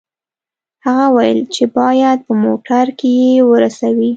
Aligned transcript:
هغه 0.85 1.05
وویل 1.15 1.39
چې 1.55 1.63
باید 1.79 2.17
په 2.27 2.33
موټر 2.43 2.85
کې 2.99 3.09
یې 3.21 3.35
ورسوي 3.51 4.09